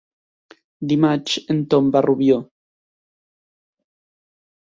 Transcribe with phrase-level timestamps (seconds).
[0.91, 2.39] Dimarts en Tom va a Rubió.